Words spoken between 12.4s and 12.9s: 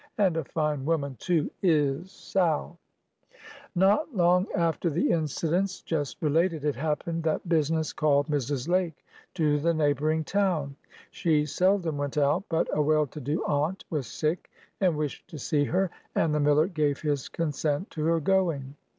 but a